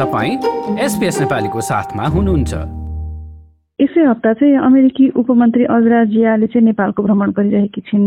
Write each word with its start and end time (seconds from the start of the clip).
तपाईँ 0.00 0.34
एसपिएस 0.80 1.16
नेपालीको 1.20 1.60
साथमा 1.60 2.04
हुनुहुन्छ। 2.08 2.52
यसै 3.78 4.02
हप्ता 4.04 4.32
चाहिँ 4.32 4.56
अमेरिकी 4.56 5.08
उपमन्त्री 5.20 5.64
अजरा 5.76 6.04
जियाले 6.04 6.46
चाहिँ 6.46 6.64
नेपालको 6.66 7.02
भ्रमण 7.02 7.30
गरिरहेकी 7.36 7.80
छिन् 7.80 8.06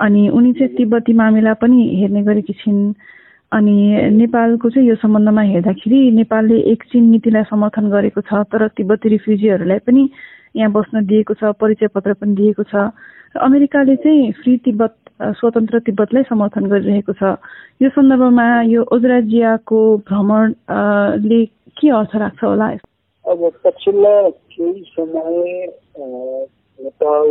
अनि 0.00 0.22
उनी 0.28 0.52
चाहिँ 0.52 0.74
तिब्बती 0.76 1.12
मामिला 1.12 1.52
पनि 1.60 1.80
हेर्ने 2.00 2.22
गरेकी 2.24 2.52
छिन्। 2.52 2.80
अनि 3.52 3.76
नेपालको 4.16 4.70
चाहिँ 4.70 4.88
यो 4.88 4.94
सम्बन्धमा 4.96 5.42
हेर्दाखेरि 5.42 6.00
नेपालले 6.10 6.56
एक 6.72 6.84
चिन 6.88 7.04
नीतिलाई 7.10 7.44
समर्थन 7.52 7.90
गरेको 7.90 8.20
छ 8.20 8.40
तर 8.48 8.68
तिब्बती 8.80 9.08
रिफ्युजीहरूलाई 9.08 9.78
पनि 9.84 10.02
यहाँ 10.56 10.70
बस्न 10.72 11.04
दिएको 11.06 11.34
छ 11.34 11.52
परिचय 11.60 11.86
पत्र 11.94 12.12
पनि 12.18 12.34
दिएको 12.34 12.62
छ। 12.70 12.74
र 13.34 13.38
अमेरिकाले 13.38 13.96
चाहिँ 14.02 14.32
फ्री 14.42 14.56
तिब्बत 14.66 14.94
स्वतन्त्र 15.38 15.78
तिब्बतलाई 15.86 16.22
समर्थन 16.26 16.64
गरिरहेको 16.66 17.12
छ। 17.12 17.22
यो 17.82 17.88
सन्दर्भमा 17.94 18.46
यो 18.66 18.82
ओजराजियाको 18.92 19.80
भ्रमणले 20.08 21.44
के 21.78 21.88
अर्थ 21.90 22.16
राख्छ 22.16 22.42
होला? 22.44 22.66
अब 23.24 23.40
पछिल्ला 23.64 24.14
केही 24.30 24.82
समय 24.96 25.66
नेपाल 26.78 27.26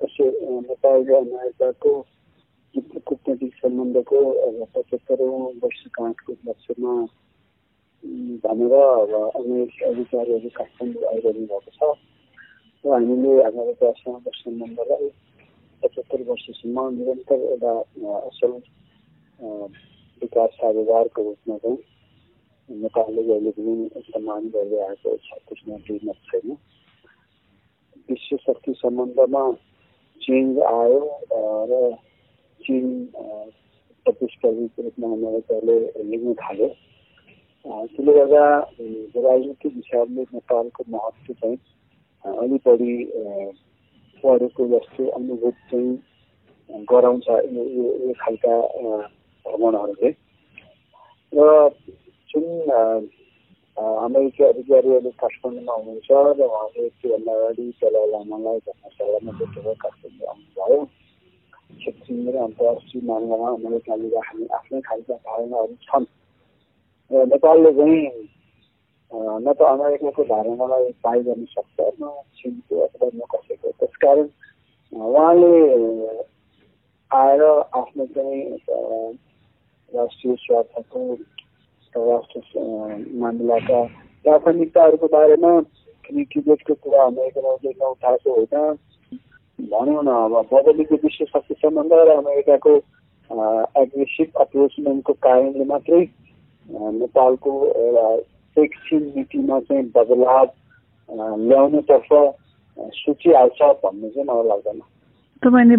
नेपाल 0.00 0.98
र 1.08 1.14
अमेरिकाको 1.14 1.92
कूटनैतिक 2.74 3.52
सम्बन्धको 3.54 4.18
अब 4.46 4.56
पचहत्तरौँ 4.76 5.40
वर्षगाँठको 5.62 6.32
उपलक्ष्यमा 6.32 6.94
भनेर 8.44 8.74
अब 8.76 9.12
अमेरिकी 9.40 9.84
अधिकारीहरू 9.90 10.48
काठमाडौँ 10.56 11.08
आइरहनु 11.10 11.46
भएको 11.50 11.70
छ। 11.74 11.98
र 12.84 12.88
हामीले 12.88 13.32
अमेरिकासँग 13.42 14.28
सम्बन्धलाई 14.34 15.08
पचहत्तर 15.82 16.22
वर्षसम्म 16.22 16.88
निरन्तर 16.90 17.40
एउटा 17.46 17.72
असल 18.20 18.52
विकास 20.22 20.50
साझेदारको 20.52 21.22
रूपमा 21.22 21.56
चाहिँ 21.58 21.78
नेपालले 22.68 23.22
जहिले 23.22 23.50
पनि 23.52 24.02
सम्मान 24.06 24.48
गर्दै 24.48 24.78
आएको 24.80 25.16
छ 25.18 25.38
त्यसमा 25.42 25.76
दुई 25.86 25.98
छैन 26.24 26.56
विश्व 28.08 28.36
शक्ति 28.38 28.72
सम्बन्धमा 28.76 29.42
चेन्ज 30.20 30.58
आयो 30.68 31.00
र 31.68 31.80
चिन 32.60 32.86
प्रतिस्पर्धीको 34.06 34.82
रूपमा 34.82 35.12
अमेरिकाले 35.12 35.76
लिनु 36.06 36.34
थाल्यो 36.38 36.68
त्यसले 37.66 38.12
गर्दा 38.14 38.46
राजनीतिक 39.20 39.72
हिसाबले 39.74 40.26
नेपालको 40.30 40.84
महत्त्व 40.88 41.34
चाहिँ 41.34 41.58
अलिक 42.24 42.60
बढी 42.66 42.92
पढेको 44.24 44.66
जस्तो 44.68 45.08
अनुभूत 45.08 45.54
चाहिँ 45.70 46.84
गराउँछ 46.90 47.28
यो 47.28 48.12
खालका 48.20 48.54
भ्रमणहरूले। 49.44 50.10
र 51.32 51.68
जुन 52.30 52.46
अमेरिकी 53.76 54.44
अधिकारीहरू 54.44 55.10
काठमाडौँमा 55.20 55.72
हुनुहुन्छ 55.72 56.10
र 56.10 56.40
उहाँले 56.44 56.88
त्योभन्दा 57.00 57.32
अगाडि 57.32 57.64
दलाई 57.80 58.06
लामालाई 58.12 58.58
धर्मशालामा 58.66 59.32
भेटेर 59.38 59.74
काठमाडौँ 59.82 60.28
आउनुभयो 60.30 60.84
क्षेत्रीय 61.80 62.30
र 62.30 62.36
अन्तर्राष्ट्रिय 62.38 63.02
मामलामा 63.08 63.48
अमेरिकाले 63.50 64.08
राख्ने 64.10 64.46
आफ्नै 64.58 64.80
खालका 64.88 65.14
धारणाहरू 65.16 65.74
छन्। 65.86 66.06
र 67.10 67.24
नेपालले 67.32 67.70
चाहिँ 67.72 68.04
न 69.12 69.52
त 69.52 69.62
अमेरिकाको 69.62 70.22
धारणालाई 70.24 70.90
पाइ 71.02 71.20
गर्न 71.22 71.44
सक्छ 71.44 71.78
न 72.00 72.10
चिनको 72.38 72.80
अथवा 72.80 73.08
न 73.14 73.20
कसैको। 73.32 73.70
त्यसकारण 73.80 74.28
उहाँले 74.92 75.54
आएर 77.10 77.42
आफ्नो 77.42 78.06
चाहिँ 78.06 78.42
राष्ट्रिय 79.92 80.34
स्वार्थको 80.36 81.00
राष्ट्र 81.94 82.40
मामिलाका 83.20 83.82
प्राथमिकताहरूको 84.24 85.06
बारेमा 85.08 85.52
क्रिकेटको 86.04 86.74
कुरा 86.74 87.04
अमेरिकाले 87.04 87.72
उठाएको 87.84 88.30
होइन 88.30 88.78
भनौँ 89.58 90.02
न 90.04 90.08
अब 90.08 90.34
बदलीको 90.52 90.96
विश्व 91.02 91.24
शक्ति 91.24 91.54
सम्बन्ध 91.54 91.92
र 91.92 92.16
अमेरिकाको 92.16 92.76
एग्रेसिभ 93.80 94.40
अप्रोचमेन्टको 94.40 95.12
कारणले 95.22 95.64
मात्रै 95.64 96.02
नेपालको 96.94 97.52
एउटा 97.66 98.06
एकछिन 98.58 99.12
नीतिमा 99.16 99.60
चाहिँ 99.60 99.84
बदलाव 99.96 100.46
ल्याउनेतर्फ 101.50 102.08
सोचिहाल्छ 102.78 103.62
भन्ने 103.62 104.08
चाहिँ 104.10 104.26
मलाई 104.28 104.48
लाग्दैन। 104.48 104.80
तपाईँले 105.42 105.76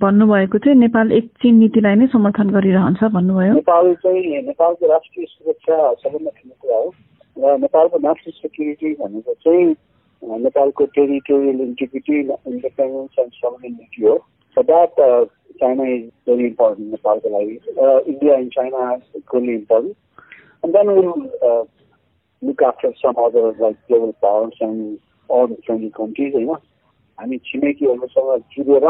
भन्नुभएको 0.00 0.58
चाहिँ 0.58 0.78
नेपाल 0.78 1.12
एक 1.12 1.26
चिन 1.42 1.54
नीतिलाई 1.54 1.94
नै 1.94 2.06
समर्थन 2.06 2.50
गरिरहन्छ 2.50 3.04
भन्नुभयो। 3.04 3.54
नेपाल 3.54 3.94
चाहिँ 3.94 4.42
नेपालको 4.42 4.86
राष्ट्रिय 4.92 5.26
सुरक्षा 5.26 5.92
सबभन्दा 5.92 6.30
ठुलो 6.30 6.54
कुरा 6.60 6.76
हो। 6.76 6.88
र 7.38 7.58
नेपालको 7.58 7.98
नेसनल 7.98 8.32
सेक्युरिटी 8.32 8.94
भनेको 9.02 9.34
चाहिँ 9.34 9.76
नेपालको 10.22 10.84
territorial 10.86 11.60
integrity 11.60 12.20
independence 12.20 13.18
and 13.18 13.32
sovereignty 13.32 14.06
हो। 14.06 14.16
uh, 14.56 15.26
China 15.60 15.84
is 15.84 16.10
very 16.26 16.46
important 16.46 16.90
Nepalको 16.90 17.28
लागि 17.30 18.50
China 18.50 18.76
are 18.76 19.00
equally 19.16 19.54
important. 19.54 19.96
And 20.62 20.74
then 20.74 20.86
we'll 20.86 21.30
uh, 21.42 21.64
look 22.42 22.62
after 22.62 22.92
some 23.00 23.16
other 23.16 23.52
like 23.58 23.76
global 23.88 24.12
powers 24.22 24.56
and 24.60 24.98
all 25.28 25.46
the 25.46 25.56
friendly 25.66 25.90
countries 25.98 26.34
होइन 26.34 26.54
हामी 27.18 27.36
छिमेकीहरूसँग 27.48 28.30
जुरेर 28.52 28.86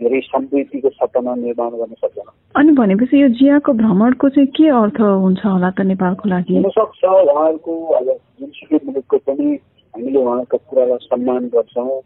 धेरै 0.00 0.20
समृद्धिको 0.20 0.90
सपना 0.90 1.34
निर्माण 1.34 1.70
गर्न 1.80 1.94
सक्दैन 2.00 2.28
अनि 2.60 2.72
भनेपछि 2.80 3.22
यो 3.22 3.28
जियाको 3.40 3.72
भ्रमणको 3.80 4.28
चाहिँ 4.28 4.48
के 4.56 4.68
अर्थ 4.80 5.00
हुन्छ 5.00 5.44
होला 5.44 5.70
त 5.70 5.86
नेपालको 5.90 6.28
लागि? 6.28 6.54
हुनसक्छ 6.54 7.04
उहाँहरूको 7.04 7.72
अब 7.98 8.08
जुनसुकै 8.40 8.78
मुलुकको 8.86 9.18
पनि 9.28 9.46
हामीले 9.94 10.18
उहाँका 10.24 10.58
कुरालाई 10.70 11.06
सम्मान 11.10 11.48
गर्छौँ। 11.54 12.00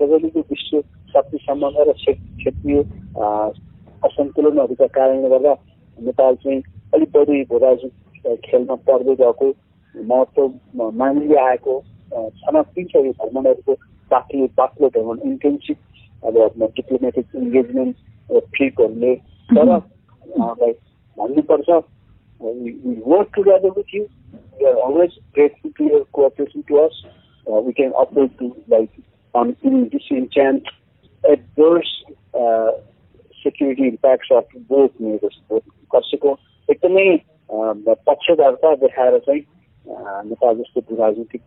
तपाईँले 0.00 0.40
विश्व 0.40 0.80
शक्ति 1.14 1.38
सम्बन्ध 1.46 1.78
र 1.88 1.92
क्षेत्रीय 2.02 2.78
असन्तुलनहरूका 4.08 4.86
कारणले 4.96 5.28
गर्दा 5.28 5.54
नेपाल 5.98 6.34
चाहिँ 6.42 6.62
अलिक 6.94 7.10
बढी 7.16 7.42
राजनीतिक 7.66 8.40
खेलमा 8.46 8.74
पर्दै 8.88 9.14
गएको 9.22 9.46
महत्त्व 9.95 10.89
मानिँदै 11.01 11.39
आएको 11.43 11.79
छनक 12.39 12.79
यो 12.79 13.11
भ्रमणहरूको 13.11 13.73
बाक्लो 14.11 14.47
बाक्लो 14.57 14.89
भ्रमण 14.89 15.19
इन्टेन्सिभ 15.31 15.77
अब 16.23 16.67
डिप्लोमेटिक 16.75 17.35
इङ्गेजमेन्ट 17.35 17.95
ट्रिपहरूले 18.55 19.15
तर 19.49 19.73
उहाँलाई 19.75 20.73
भन्नुपर्छ 21.17 21.69
work 22.41 23.29
together 23.35 23.69
with 23.77 23.95
you 23.95 24.05
we 24.59 24.65
are 24.65 24.75
always 24.75 25.11
grateful 25.33 25.71
to 25.77 25.83
your 25.83 26.05
cooperation 26.07 26.63
to 26.67 26.79
us. 26.79 27.03
Uh, 27.47 27.59
we 27.59 27.73
can 27.73 27.91
operate 27.93 28.37
to 28.39 28.55
like 28.67 28.91
on 29.33 29.55
in 29.63 29.89
disenchant 29.89 30.67
adverse 31.23 32.03
uh, 32.33 32.71
security 33.43 33.87
impacts 33.87 34.27
of 34.31 34.45
both 34.69 34.91
neighbors. 34.99 35.37
कसैको 35.91 36.31
एकदमै 36.69 37.05
पक्षधरता 38.07 38.73
देखाएर 38.75 39.17
चाहिँ 39.19 39.41
नेपाल 39.92 40.54
जस्तो 40.56 40.96
राजनीतिक 40.96 41.42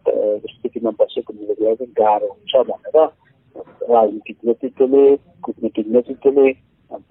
स्थितिमा 0.50 0.92
बसेको 1.00 1.34
मिलेर 1.34 1.76
चाहिँ 1.76 1.92
गाह्रो 1.94 2.28
हुन्छ 2.28 2.66
भनेर 2.68 2.98
राजनीतिक 3.90 4.38
नेतृत्वले 4.46 5.06
कुटनीतिक 5.44 5.88
नेतृत्वले 5.88 6.48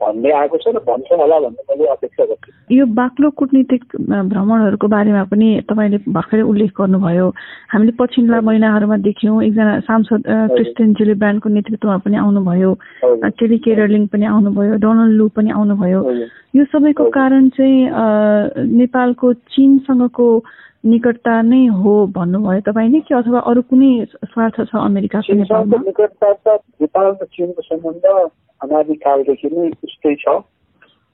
भन्दै 0.02 0.30
आएको 0.40 0.56
छ 0.58 0.66
र 0.74 0.78
भन्छ 0.86 1.08
होला 1.12 1.38
भन्ने 1.44 1.62
मैले 1.70 1.84
अपेक्षा 1.94 2.24
गर्छु। 2.24 2.50
यो 2.74 2.84
बाक्लो 2.98 3.30
कुटनीतिक 3.40 3.82
भ्रमणहरूको 4.30 4.86
बारेमा 4.88 5.22
पनि 5.30 5.48
तपाईँले 5.70 5.98
भर्खरै 6.16 6.42
उल्लेख 6.50 6.72
गर्नुभयो। 6.80 7.26
हामीले 7.72 7.92
पछिल्ला 7.98 8.40
महिनाहरूमा 8.48 8.96
देख्यौँ 9.08 9.42
एकजना 9.44 9.74
सांसद 9.86 10.22
क्रिस्टियन 10.26 10.92
जिले 10.98 11.14
ब्यान्डको 11.22 11.48
नेतृत्वमा 11.48 11.96
पनि 12.04 12.16
आउनुभयो 12.24 12.70
टेली 13.38 13.58
केरलिङ 13.64 14.06
पनि 14.12 14.24
आउनुभयो 14.34 14.76
डोनाल्ड 14.82 15.14
लु 15.18 15.28
पनि 15.36 15.50
आउनुभयो। 15.50 16.00
यो 16.58 16.64
सबैको 16.74 17.04
कारण 17.10 17.48
चाहिँ 17.54 17.78
नेपालको 18.76 19.32
चिनसँगको 19.54 20.28
निकटता 20.84 21.34
नै 21.42 21.66
हो 21.80 21.92
भन्नुभयो। 22.12 22.60
तपाईँले 22.68 23.00
कि 23.08 23.14
अथवा 23.14 23.40
अरू 23.50 23.62
कुनै 23.72 23.92
स्वार्थ 24.28 24.56
छ 24.68 24.72
अमेरिकाको 24.76 25.34
निकटता 25.34 26.54
नेपाल 26.82 27.06
र 27.22 27.24
चिनको 27.24 27.62
सम्बन्ध 27.62 28.04
अनादिकालदेखि 28.60 29.48
नै 29.54 29.68
उस्तै 29.86 30.14
छ 30.22 30.26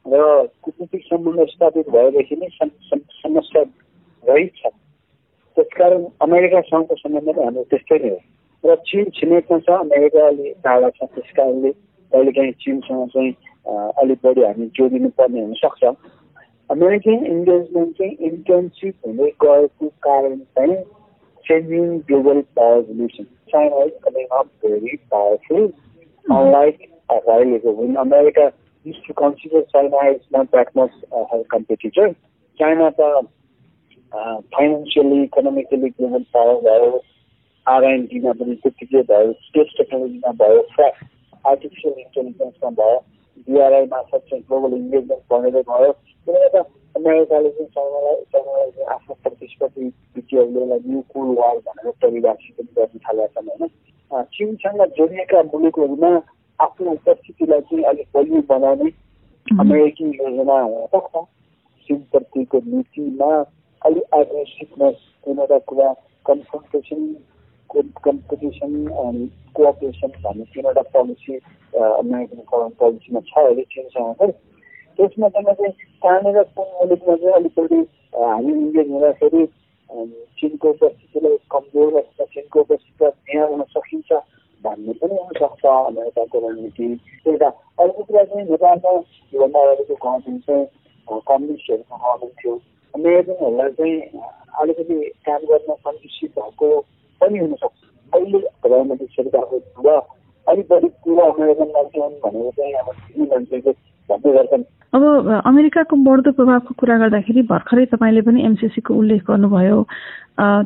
र 0.07 0.23
कुटनीतिक 0.63 1.03
सम्बन्ध 1.05 1.47
स्थापित 1.49 1.89
भएदेखि 1.97 2.37
नै 2.43 2.49
समस्या 2.59 3.63
रहेछ 4.25 4.61
त्यसकारण 5.57 6.05
अमेरिकासँगको 6.27 6.95
सम्बन्ध 7.03 7.29
पनि 7.29 7.45
हाम्रो 7.45 7.65
त्यस्तै 7.71 7.99
नै 8.05 8.11
हो। 8.11 8.19
र 8.65 8.77
चिन 8.89 9.05
छिमेकमा 9.17 9.59
छ 9.67 9.79
अमेरिकाले 9.87 10.53
टाढा 10.65 10.89
छ 10.97 11.09
त्यस 11.15 11.31
कारणले 11.37 11.71
कहिलेकाहीँ 12.13 12.53
चिनसँग 12.63 13.09
चाहिँ 13.15 13.33
अलिक 14.03 14.19
बढी 14.25 14.43
हामी 14.45 14.67
जोडिनु 14.79 15.09
पर्ने 15.19 15.41
हुनसक्छ। 15.41 15.83
अमेरिकन 16.71 17.27
इन्गेजमेन्ट 17.27 17.97
चाहिँ 17.99 18.15
इन्टेन्सिभ 18.29 18.95
हुँदै 19.07 19.31
गएको 19.45 19.89
कारण 20.07 20.39
चाहिँ 20.57 20.77
changing 21.47 21.87
global 22.09 22.41
power 22.57 22.83
relation. 22.89 23.25
China 23.53 23.83
is 23.85 23.97
coming 24.05 24.27
up 24.39 24.47
very 24.65 24.97
powerful. 25.11 25.67
Unlike 26.27 26.79
when 27.11 27.97
America 27.97 28.53
used 28.85 29.05
to 29.07 29.15
consider 29.15 29.63
China 29.73 29.97
as 30.05 30.21
not 30.31 30.51
that 30.53 30.75
much 30.75 30.93
uh, 31.13 31.25
her 31.33 31.45
competitor. 31.51 32.15
China 32.59 32.91
त 32.91 33.29
फाइनेन्सियली 34.55 35.23
इकोनोमिकली 35.23 35.89
ग्लोबल 35.89 36.23
पावर 36.35 36.57
भयो। 36.63 37.03
आरएनडीमा 37.67 38.33
पनि 38.33 38.55
त्यत्तिकै 38.63 39.03
भयो। 39.11 39.33
स्पेस 39.33 39.69
टेक्नोलोजीमा 39.79 40.33
भयो। 40.41 40.63
आर्टिफिसियल 41.51 41.95
इन्टेलिजेन्समा 41.99 42.71
भयो। 42.71 42.99
BRI 43.47 43.87
मार्फत 43.87 44.25
चाहिँ 44.31 44.43
ग्लोबल 44.49 44.75
इन्गेजमेन्ट 44.77 45.23
बढेर 45.31 45.63
गयो 45.71 45.93
त्यसले 46.27 46.59
अमेरिकाले 46.97 47.51
चाहिँ 47.51 47.71
चाइनालाई 47.77 48.23
चाइनालाई 48.35 48.85
आफ्नो 48.95 49.15
प्रतिस्पर्धी 49.23 49.87
नीतिहरूले 49.87 50.79
न्यू 50.89 51.01
कुल 51.15 51.29
वार 51.39 51.57
भनेर 51.69 51.91
परिभाषित 52.03 52.57
पनि 52.59 52.73
गर्न 52.77 52.99
थालेका 53.07 53.41
छन् 53.41 53.49
होइन 53.49 54.25
चिनसँग 54.35 54.83
जोडिएका 54.99 55.43
मुलुकहरूमा 55.55 56.11
आफ्नो 56.65 56.91
उपस्थितिलाई 56.93 57.61
चाहिँ 57.71 57.85
अलिक 57.91 58.09
बलियो 58.15 58.41
बनाउने 58.51 58.91
अमेरिकी 59.47 60.05
योजना 60.05 60.61
हुनसक्छ 60.61 61.25
चिनप्रतिको 61.89 62.59
नीतिमा 62.67 63.31
अलिक 63.83 64.15
एग्रेसिभनेस 64.21 64.99
कुनै 65.25 65.43
एउटा 65.43 65.59
कुरा 65.71 65.93
कन्फ्रन्टेसन 66.27 67.03
कम्पिटिसन 68.05 68.73
एन्ड 69.05 69.29
कोअपरेसन 69.57 70.13
भन्ने 70.25 70.45
तिनवटा 70.55 70.83
पोलिसी 70.95 71.35
अमेरिकन 71.73 72.41
फरेन 72.51 72.73
पोलिसीमा 72.81 73.21
छ 73.31 73.45
अहिले 73.45 73.65
चिनसँग 73.75 74.15
चाहिँ 74.19 74.35
त्यसमा 74.99 75.29
चाहिँ 75.37 75.73
कहाँनिर 76.05 76.43
कुन 76.57 76.69
मुलुकमा 76.81 77.15
चाहिँ 77.17 77.35
अलिक 77.35 77.53
बढी 77.59 77.81
हामी 78.15 78.53
इङ्गेज 78.53 78.91
हुँदाखेरि 78.91 79.47
चिनको 80.41 80.69
उपस्थितिलाई 80.71 81.37
कमजोर 81.53 81.93
राख्छ 81.95 82.29
चिनको 82.35 82.61
उपस्थितिलाई 82.61 83.13
निहाल्न 83.29 83.63
सकिन्छ। 83.77 84.11
भन्ने 84.65 84.93
पनि 85.01 85.15
हुनसक्छ 85.15 85.67
अमेरिकाको 85.67 86.39
रणनीति। 86.49 86.89
एउटा 87.29 87.49
अर्को 87.81 88.03
कुरा 88.03 88.25
चाहिँ 88.25 88.45
नेपालमा 88.51 88.93
योभन्दा 89.33 89.61
अगाडिको 89.63 89.95
गभर्मेन्ट 90.05 90.47
चाहिँ 90.47 91.21
कम्युनिस्टहरूको 91.29 91.97
गभर्मेन्ट 91.97 92.35
थियो। 92.45 92.55
अमेरिकनहरूलाई 92.95 93.71
चाहिँ 93.79 94.23
अलिकति 94.61 94.95
काम 95.27 95.41
गर्न 95.51 95.75
कन्ड्युसिभ 95.87 96.31
भएको 96.39 96.69
पनि 97.21 97.39
हुनसक्छ 97.39 97.79
अहिले 98.13 98.39
प्रधानमन्त्री 98.63 99.07
शेर्पाको 99.17 99.59
बुवा 99.77 99.97
अलिक 100.47 100.67
बढी 100.71 100.89
कुरा 101.05 101.25
अमेरिकन 101.31 101.71
मान्छे 101.77 102.09
भनेर 102.25 102.51
चाहिँ 102.59 102.75
अब 102.75 102.93
ती 102.93 103.23
मान्छेले 103.23 103.73
भन्ने 104.11 104.33
गर्छन्। 104.33 104.65
अब 104.95 105.03
अमेरिकाको 105.47 105.97
बढ्दो 106.07 106.31
प्रभावको 106.39 106.75
कुरा 106.79 106.97
गर्दाखेरि 106.99 107.43
भर्खरै 107.51 107.85
तपाईँले 107.95 108.23
पनि 108.27 108.45
एमसिसीको 108.45 108.95
उल्लेख 108.95 109.23
गर्नुभयो। 109.31 109.79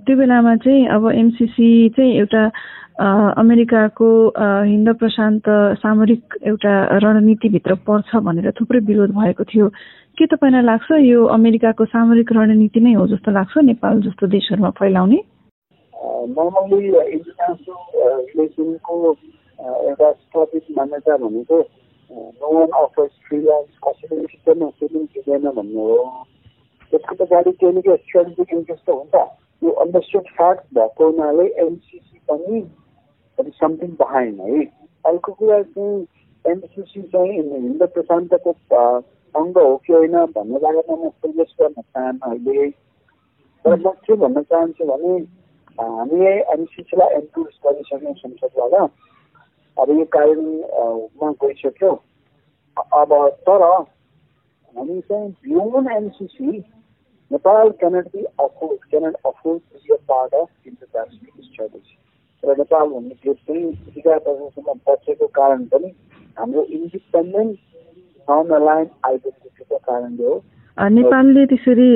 त्यो 0.05 0.17
बेलामा 0.17 0.55
चाहिँ 0.65 0.87
अब 0.89 1.11
एमसिसी 1.13 1.69
चाहिँ 1.97 2.13
एउटा 2.21 2.43
अमेरिकाको 3.43 4.09
हिन्द 4.39 4.89
प्रशान्त 4.97 5.45
सामरिक 5.83 6.39
एउटा 6.47 6.75
रणनीतिभित्र 7.05 7.75
पर्छ 7.87 8.17
भनेर 8.17 8.51
थुप्रै 8.61 8.81
विरोध 8.87 9.11
भएको 9.13 9.45
थियो। 9.45 9.69
के 10.15 10.27
तपाईँलाई 10.31 10.63
लाग्छ 10.63 10.91
यो 11.03 11.25
अमेरिकाको 11.37 11.85
सामरिक 11.85 12.33
रणनीति 12.33 12.81
नै 12.81 12.93
हो 12.95 13.07
जस्तो 13.13 13.31
लाग्छ 13.35 13.65
नेपाल 13.71 14.01
जस्तो 14.03 14.27
देशहरूमा 14.31 14.71
फैलाउने? 14.79 15.19
नर्मल्ली 16.39 16.87
इन्टरनेसनल 16.87 18.23
रिलेसनको 18.31 18.95
एउटा 19.59 20.11
स्थापित 20.13 20.65
मान्यता 20.79 21.17
भनेको 21.17 21.57
नो 22.11 22.67
अफर्स 22.77 23.11
फ्री 23.25 23.39
लन्च 23.41 23.79
कसैले 23.85 24.27
सिस्टममा 24.27 24.69
सुनिङ 24.79 25.05
दिँदैन 25.15 25.51
भन्ने 25.51 25.83
हो 25.83 25.99
त्यसको 26.93 27.15
पछाडि 27.17 27.53
केही 27.55 27.97
स्ट्राटेजिक 27.97 28.53
इन्ट्रेस्ट 28.53 28.85
त 28.85 28.91
हुन्छ 28.93 29.15
यो 29.63 29.71
अन्डरस्ट्यान्ड 29.83 30.29
फ्याक्ट 30.37 30.67
भएको 30.75 31.07
हुनाले 31.07 31.47
एमसिसी 31.61 32.19
पनि 32.29 32.63
समथिङ 33.55 33.97
बिहाइन्ड 33.97 34.41
है 34.43 34.65
अर्को 35.05 35.33
कुरा 35.33 35.63
चाहिँ 35.65 36.07
एमसिसी 36.45 37.03
चाहिँ 37.09 37.33
हिन्द 37.33 37.83
प्रशान्तको 37.95 38.55
अङ्ग 39.35 39.59
हो 39.59 39.77
कि 39.77 39.93
होइन 39.93 40.17
भन्ने 40.35 40.59
बारेमा 40.59 40.97
म 40.97 41.11
सजेस्ट 41.19 41.63
गर्न 41.63 41.81
चाहन्न 41.83 42.19
अहिले 42.25 42.69
तर 43.65 43.77
म 43.77 43.93
के 44.05 44.17
भन्न 44.17 44.43
चाहन्छु 44.45 44.85
भने 44.87 45.17
हामीले 45.79 46.35
एमसिसीलाई 46.53 47.15
एन्डोर्स 47.15 47.59
गरिसक्यौँ 47.65 48.15
संसदबाट 48.17 48.91
अब 49.77 49.91
यो 49.91 50.05
कार्यमा 50.05 51.31
गइसक्यो 51.43 51.91
अब 52.95 53.13
तर 53.49 53.63
हामी 53.63 55.01
चाहिँ 55.01 55.31
beyond 55.31 55.91
MCC 55.93 56.59
Nepal 57.31 57.71
cannot 57.71 58.07
be 58.07 58.25
afford 58.25 58.89
cannot 58.91 59.17
afford 59.27 59.61
to 59.63 59.79
be 59.79 59.95
a 59.95 59.99
part 60.09 60.35
of 60.35 60.49
Pacific 60.65 61.45
strategy 61.45 61.97
र 62.43 62.57
नेपाल 62.59 62.89
भन्ने 62.89 63.15
देश 63.25 63.37
चाहिँ 63.37 63.65
विकास 63.65 64.23
प्रशासनमा 64.23 64.73
बचेको 64.89 65.27
कारण 65.35 65.65
पनि 65.65 65.93
हाम्रो 66.39 66.63
इन्डिपेन्डेन्ट 66.73 67.59
नन 68.29 68.55
अलाइन 68.55 68.91
आइडेन्टिटीको 69.05 69.79
कारणले 69.79 70.27
हो 70.27 70.43
नेपालले 70.79 71.45
त्यसरी 71.47 71.89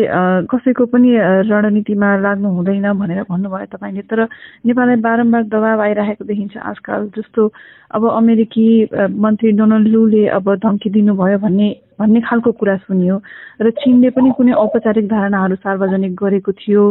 कसैको 0.51 0.85
पनि 0.87 1.11
रणनीतिमा 1.51 2.09
लाग्नु 2.23 2.49
हुँदैन 2.49 2.87
भनेर 2.95 3.23
भन्नुभयो 3.27 3.67
तपाईँले। 3.75 4.03
तर 4.07 4.21
नेपाललाई 4.67 4.97
बारम्बार 5.03 5.43
दबाब 5.51 5.81
आइरहेको 5.83 6.25
देखिन्छ 6.25 6.57
आजकल। 6.63 7.11
जस्तो 7.19 7.43
अब 7.91 8.03
अमेरिकी 8.07 8.69
मन्त्री 8.95 9.51
डोनाल्ड 9.59 9.89
लुले 9.89 10.27
अब 10.31 10.55
धम्की 10.63 10.91
दिनुभयो 10.95 11.39
भन्ने 11.43 11.69
भन्ने 11.99 12.21
खालको 12.23 12.51
कुरा 12.55 12.77
सुनियो। 12.87 13.17
र 13.59 13.71
चिनले 13.83 14.11
पनि 14.15 14.31
कुनै 14.39 14.53
औपचारिक 14.55 15.07
धारणाहरू 15.11 15.55
सार्वजनिक 15.59 16.15
गरेको 16.15 16.53
थियो। 16.55 16.83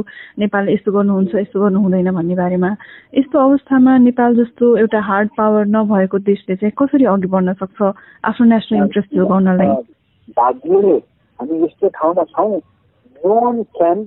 नेपालले 0.44 0.74
यस्तो 0.76 0.92
गर्नुहुन्छ 0.92 1.36
यस्तो 1.36 1.58
गर्नु 1.64 1.80
हुँदैन 1.80 2.12
भन्ने 2.12 2.36
बारेमा। 2.36 2.72
यस्तो 3.16 3.40
अवस्थामा 3.40 3.98
नेपाल 4.12 4.36
जस्तो 4.44 4.76
एउटा 4.84 5.00
हार्ड 5.00 5.30
पावर 5.40 5.66
नभएको 5.72 6.18
देशले 6.20 6.56
चाहिँ 6.60 6.76
कसरी 6.76 7.06
अघि 7.08 7.28
बढ्न 7.32 7.54
सक्छ? 7.64 7.80
आफ्नो 8.28 8.46
नेसनल 8.52 8.78
इन्ट्रेस्ट 8.84 9.16
जोगाउनलाई। 9.16 9.72
हामी 11.40 11.64
यस्तो 11.64 11.90
ठाउँमा 11.92 12.24
छौँ 12.26 12.58
no 13.16 13.34
one 13.36 13.62
can 13.76 14.00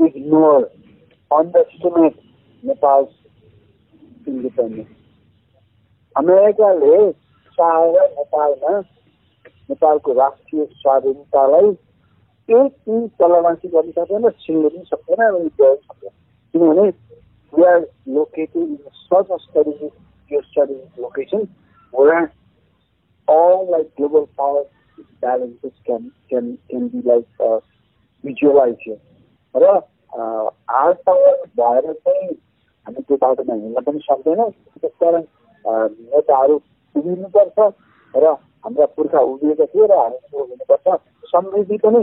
ignore 0.00 0.64
underestimate 1.30 2.16
Nepal 2.62 3.06
independence 4.26 4.90
अमेरिकाले 6.16 6.96
चाहेर 7.58 8.10
नेपालमा 8.10 8.78
नेपालको 9.68 10.12
राष्ट्रिय 10.14 10.64
स्वाधीनतालाई 10.74 11.70
एक 12.48 12.72
दिन 12.84 13.08
तलमाथि 13.18 13.68
गर्न 13.70 13.90
सक्दैन 13.92 14.28
छिन्नु 14.40 14.68
पनि 14.68 14.84
सक्दैन 14.86 15.26
अनि 15.28 15.50
गराउन 15.56 15.76
सक्दैन 15.78 16.14
किनभने 16.54 16.88
we 17.52 17.64
are 17.70 17.80
located 18.14 18.62
in 18.62 18.76
such 19.02 19.30
a 19.30 19.36
studies 19.40 19.90
यो 20.30 20.40
studies 20.42 21.00
location 21.00 21.46
where 21.94 22.32
all 23.28 23.70
like 23.70 23.94
global 23.96 24.28
power 24.36 24.64
can 25.86 26.58
can 26.68 26.88
be 26.88 27.00
like 27.02 27.28
uh, 27.40 27.60
visualized 28.24 28.80
here. 28.80 29.00
र 29.54 29.80
पावर 30.12 31.36
भएर 31.56 31.92
चाहिँ 31.94 32.28
हामी 32.86 33.02
त्यो 33.02 33.16
बाटोमा 33.16 33.54
हिँड्न 33.54 33.80
पनि 33.80 33.98
सक्दैनौँ 34.00 34.50
त्यसकारण 34.80 35.22
नेताहरू 35.64 36.56
उभिनुपर्छ 36.94 37.58
र 38.14 38.24
हाम्रा 38.64 38.86
पुर्खा 38.96 39.20
उभिएका 39.32 39.66
थिए 39.66 39.86
र 39.86 39.92
हामी 39.94 40.40
उभिनुपर्छ 40.40 40.86
समृद्धि 41.26 41.78
पनि 41.78 42.02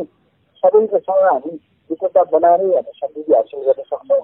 सबैको 0.64 1.00
सँग 1.00 1.24
हामी 1.26 1.54
एकता 1.90 2.24
बनाएरै 2.32 2.70
हामी 2.70 2.92
समृद्धि 3.02 3.34
हासिल 3.34 3.60
गर्न 3.68 3.84
सक्छौँ 3.92 4.22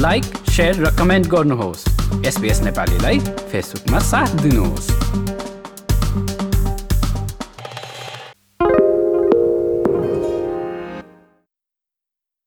लाइक 0.00 0.24
सेयर 0.50 0.74
र 0.78 0.90
कमेन्ट 0.98 1.26
गर्नुहोस् 1.30 1.86
एसपिएस 2.26 2.62
नेपालीलाई 2.62 3.18
फेसबुकमा 3.46 3.98
साथ 4.06 4.42
दिनुहोस् 4.42 5.33